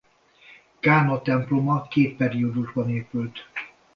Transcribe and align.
Kána 0.79 1.21
temploma 1.21 1.87
két 1.87 2.15
periódusban 2.17 2.89
épült. 2.89 3.47